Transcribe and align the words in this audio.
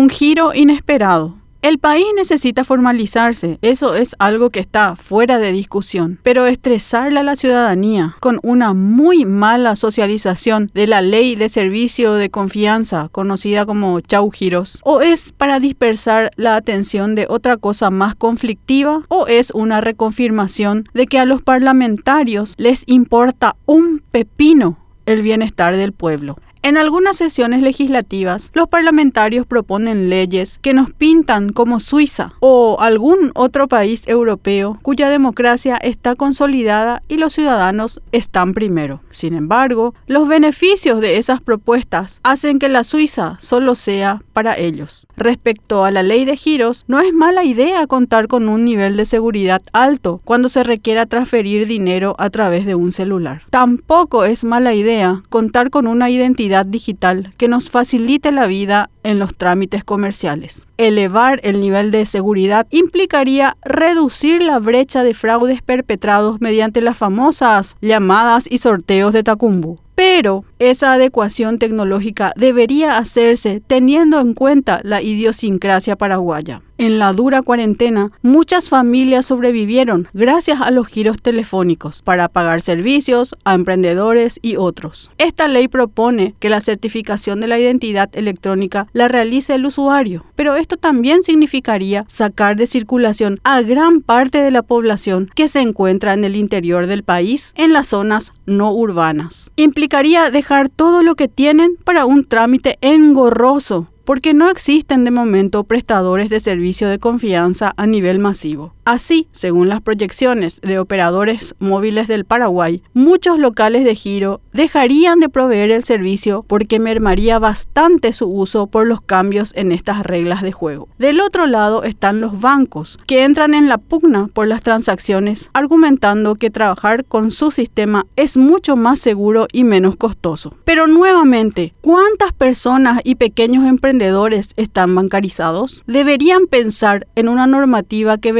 Un 0.00 0.08
giro 0.08 0.54
inesperado. 0.54 1.34
El 1.60 1.78
país 1.78 2.06
necesita 2.16 2.64
formalizarse, 2.64 3.58
eso 3.60 3.94
es 3.94 4.16
algo 4.18 4.48
que 4.48 4.58
está 4.58 4.96
fuera 4.96 5.38
de 5.38 5.52
discusión, 5.52 6.18
pero 6.22 6.46
estresarle 6.46 7.20
a 7.20 7.22
la 7.22 7.36
ciudadanía 7.36 8.16
con 8.20 8.40
una 8.42 8.72
muy 8.72 9.26
mala 9.26 9.76
socialización 9.76 10.70
de 10.72 10.86
la 10.86 11.02
ley 11.02 11.36
de 11.36 11.50
servicio 11.50 12.14
de 12.14 12.30
confianza, 12.30 13.10
conocida 13.12 13.66
como 13.66 14.00
chau 14.00 14.30
giros, 14.30 14.80
o 14.84 15.02
es 15.02 15.32
para 15.32 15.60
dispersar 15.60 16.30
la 16.36 16.56
atención 16.56 17.14
de 17.14 17.26
otra 17.28 17.58
cosa 17.58 17.90
más 17.90 18.14
conflictiva, 18.14 19.02
o 19.08 19.26
es 19.26 19.50
una 19.50 19.82
reconfirmación 19.82 20.88
de 20.94 21.04
que 21.04 21.18
a 21.18 21.26
los 21.26 21.42
parlamentarios 21.42 22.54
les 22.56 22.84
importa 22.86 23.54
un 23.66 24.02
pepino 24.10 24.78
el 25.04 25.20
bienestar 25.20 25.76
del 25.76 25.92
pueblo. 25.92 26.36
En 26.62 26.76
algunas 26.76 27.16
sesiones 27.16 27.62
legislativas, 27.62 28.50
los 28.52 28.68
parlamentarios 28.68 29.46
proponen 29.46 30.10
leyes 30.10 30.58
que 30.60 30.74
nos 30.74 30.92
pintan 30.92 31.48
como 31.54 31.80
Suiza 31.80 32.34
o 32.40 32.76
algún 32.80 33.30
otro 33.34 33.66
país 33.66 34.06
europeo 34.06 34.78
cuya 34.82 35.08
democracia 35.08 35.78
está 35.78 36.16
consolidada 36.16 37.02
y 37.08 37.16
los 37.16 37.32
ciudadanos 37.32 38.02
están 38.12 38.52
primero. 38.52 39.00
Sin 39.08 39.32
embargo, 39.32 39.94
los 40.06 40.28
beneficios 40.28 41.00
de 41.00 41.16
esas 41.16 41.42
propuestas 41.42 42.20
hacen 42.24 42.58
que 42.58 42.68
la 42.68 42.84
Suiza 42.84 43.36
solo 43.40 43.74
sea 43.74 44.22
para 44.34 44.58
ellos. 44.58 45.06
Respecto 45.16 45.84
a 45.84 45.90
la 45.90 46.02
ley 46.02 46.26
de 46.26 46.36
giros, 46.36 46.84
no 46.88 47.00
es 47.00 47.14
mala 47.14 47.42
idea 47.42 47.86
contar 47.86 48.28
con 48.28 48.50
un 48.50 48.66
nivel 48.66 48.98
de 48.98 49.06
seguridad 49.06 49.62
alto 49.72 50.20
cuando 50.24 50.50
se 50.50 50.62
requiera 50.62 51.06
transferir 51.06 51.66
dinero 51.66 52.16
a 52.18 52.28
través 52.28 52.66
de 52.66 52.74
un 52.74 52.92
celular. 52.92 53.42
Tampoco 53.48 54.24
es 54.24 54.44
mala 54.44 54.74
idea 54.74 55.22
contar 55.30 55.70
con 55.70 55.86
una 55.86 56.10
identidad 56.10 56.49
digital 56.66 57.32
que 57.36 57.48
nos 57.48 57.70
facilite 57.70 58.32
la 58.32 58.46
vida 58.46 58.90
en 59.02 59.18
los 59.18 59.36
trámites 59.36 59.84
comerciales. 59.84 60.66
Elevar 60.76 61.40
el 61.42 61.60
nivel 61.60 61.90
de 61.90 62.06
seguridad 62.06 62.66
implicaría 62.70 63.56
reducir 63.62 64.42
la 64.42 64.58
brecha 64.58 65.02
de 65.02 65.14
fraudes 65.14 65.62
perpetrados 65.62 66.40
mediante 66.40 66.80
las 66.80 66.96
famosas 66.96 67.76
llamadas 67.80 68.44
y 68.48 68.58
sorteos 68.58 69.12
de 69.12 69.22
Tacumbu. 69.22 69.78
Pero 69.94 70.44
esa 70.58 70.94
adecuación 70.94 71.58
tecnológica 71.58 72.32
debería 72.34 72.96
hacerse 72.96 73.60
teniendo 73.66 74.18
en 74.18 74.32
cuenta 74.32 74.80
la 74.82 75.02
idiosincrasia 75.02 75.96
paraguaya. 75.96 76.62
En 76.78 76.98
la 76.98 77.12
dura 77.12 77.42
cuarentena, 77.42 78.10
muchas 78.22 78.70
familias 78.70 79.26
sobrevivieron 79.26 80.08
gracias 80.14 80.62
a 80.62 80.70
los 80.70 80.86
giros 80.86 81.20
telefónicos 81.20 82.00
para 82.00 82.28
pagar 82.28 82.62
servicios 82.62 83.36
a 83.44 83.52
emprendedores 83.52 84.38
y 84.40 84.56
otros. 84.56 85.10
Esta 85.18 85.46
ley 85.46 85.68
propone 85.68 86.34
que 86.38 86.48
la 86.48 86.62
certificación 86.62 87.40
de 87.40 87.48
la 87.48 87.58
identidad 87.58 88.08
electrónica 88.14 88.86
la 88.92 89.08
realice 89.08 89.54
el 89.54 89.66
usuario, 89.66 90.24
pero 90.36 90.56
esto 90.56 90.76
también 90.76 91.22
significaría 91.22 92.04
sacar 92.08 92.56
de 92.56 92.66
circulación 92.66 93.40
a 93.44 93.62
gran 93.62 94.00
parte 94.00 94.38
de 94.38 94.50
la 94.50 94.62
población 94.62 95.30
que 95.34 95.48
se 95.48 95.60
encuentra 95.60 96.14
en 96.14 96.24
el 96.24 96.36
interior 96.36 96.86
del 96.86 97.02
país 97.02 97.52
en 97.56 97.72
las 97.72 97.88
zonas 97.88 98.32
no 98.46 98.72
urbanas. 98.72 99.50
Implicaría 99.56 100.30
dejar 100.30 100.68
todo 100.68 101.02
lo 101.02 101.14
que 101.14 101.28
tienen 101.28 101.76
para 101.84 102.04
un 102.04 102.24
trámite 102.24 102.78
engorroso 102.80 103.88
porque 104.04 104.34
no 104.34 104.50
existen 104.50 105.04
de 105.04 105.12
momento 105.12 105.62
prestadores 105.62 106.30
de 106.30 106.40
servicio 106.40 106.88
de 106.88 106.98
confianza 106.98 107.74
a 107.76 107.86
nivel 107.86 108.18
masivo. 108.18 108.74
Así, 108.90 109.28
según 109.30 109.68
las 109.68 109.82
proyecciones 109.82 110.60
de 110.62 110.80
operadores 110.80 111.54
móviles 111.60 112.08
del 112.08 112.24
Paraguay, 112.24 112.82
muchos 112.92 113.38
locales 113.38 113.84
de 113.84 113.94
giro 113.94 114.40
dejarían 114.52 115.20
de 115.20 115.28
proveer 115.28 115.70
el 115.70 115.84
servicio 115.84 116.44
porque 116.48 116.80
mermaría 116.80 117.38
bastante 117.38 118.12
su 118.12 118.26
uso 118.26 118.66
por 118.66 118.88
los 118.88 119.00
cambios 119.00 119.52
en 119.54 119.70
estas 119.70 120.02
reglas 120.02 120.42
de 120.42 120.50
juego. 120.50 120.88
Del 120.98 121.20
otro 121.20 121.46
lado 121.46 121.84
están 121.84 122.20
los 122.20 122.40
bancos, 122.40 122.98
que 123.06 123.22
entran 123.22 123.54
en 123.54 123.68
la 123.68 123.78
pugna 123.78 124.26
por 124.26 124.48
las 124.48 124.60
transacciones, 124.60 125.50
argumentando 125.52 126.34
que 126.34 126.50
trabajar 126.50 127.04
con 127.04 127.30
su 127.30 127.52
sistema 127.52 128.06
es 128.16 128.36
mucho 128.36 128.74
más 128.74 128.98
seguro 128.98 129.46
y 129.52 129.62
menos 129.62 129.94
costoso. 129.94 130.52
Pero 130.64 130.88
nuevamente, 130.88 131.74
¿cuántas 131.80 132.32
personas 132.32 133.02
y 133.04 133.14
pequeños 133.14 133.66
emprendedores 133.66 134.48
están 134.56 134.96
bancarizados? 134.96 135.84
Deberían 135.86 136.48
pensar 136.48 137.06
en 137.14 137.28
una 137.28 137.46
normativa 137.46 138.18
que 138.18 138.32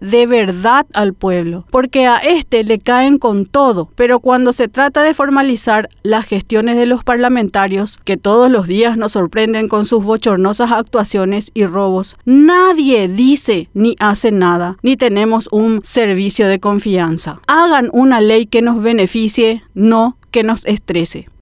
de 0.00 0.26
verdad 0.26 0.86
al 0.92 1.14
pueblo, 1.14 1.64
porque 1.70 2.06
a 2.06 2.16
este 2.16 2.64
le 2.64 2.78
caen 2.78 3.18
con 3.18 3.46
todo, 3.46 3.90
pero 3.94 4.20
cuando 4.20 4.52
se 4.52 4.68
trata 4.68 5.02
de 5.02 5.14
formalizar 5.14 5.88
las 6.02 6.26
gestiones 6.26 6.76
de 6.76 6.86
los 6.86 7.04
parlamentarios, 7.04 7.98
que 8.04 8.16
todos 8.16 8.50
los 8.50 8.66
días 8.66 8.96
nos 8.96 9.12
sorprenden 9.12 9.68
con 9.68 9.86
sus 9.86 10.04
bochornosas 10.04 10.72
actuaciones 10.72 11.50
y 11.54 11.66
robos, 11.66 12.16
nadie 12.24 13.08
dice 13.08 13.68
ni 13.74 13.96
hace 13.98 14.32
nada, 14.32 14.76
ni 14.82 14.96
tenemos 14.96 15.48
un 15.52 15.80
servicio 15.84 16.48
de 16.48 16.60
confianza. 16.60 17.40
Hagan 17.46 17.90
una 17.92 18.20
ley 18.20 18.46
que 18.46 18.62
nos 18.62 18.82
beneficie, 18.82 19.62
no 19.74 20.16
que 20.30 20.42
nos 20.42 20.66
estrese. 20.66 21.28